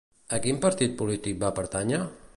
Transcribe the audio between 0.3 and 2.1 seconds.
A quin partit polític va pertànyer?